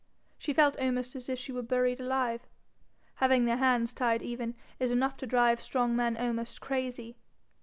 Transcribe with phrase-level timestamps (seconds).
[0.39, 2.47] She felt almost as if she were buried alive.
[3.17, 7.17] Having their hands tied even, is enough to drive strong men almost crazy.